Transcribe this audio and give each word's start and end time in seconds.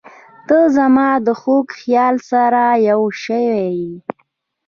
•ته 0.47 0.57
زما 0.75 1.09
د 1.25 1.27
خوږ 1.41 1.67
خیال 1.79 2.15
سره 2.29 2.61
یوه 2.89 3.09
شوې. 3.23 3.73